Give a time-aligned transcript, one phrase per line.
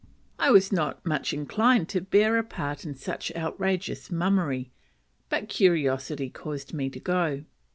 [0.39, 4.71] I was not much inclined to bear a part in such outrageous mummery,
[5.29, 7.43] but curiosity caused me to go.